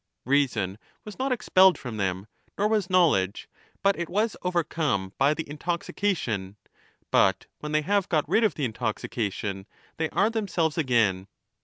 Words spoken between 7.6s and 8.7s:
they have got rid of the